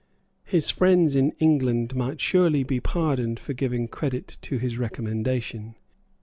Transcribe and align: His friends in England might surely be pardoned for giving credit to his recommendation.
His 0.45 0.71
friends 0.71 1.15
in 1.15 1.29
England 1.37 1.93
might 1.95 2.19
surely 2.19 2.63
be 2.63 2.79
pardoned 2.79 3.39
for 3.39 3.53
giving 3.53 3.87
credit 3.87 4.39
to 4.41 4.57
his 4.57 4.79
recommendation. 4.79 5.75